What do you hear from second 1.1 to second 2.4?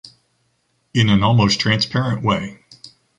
an almost transparent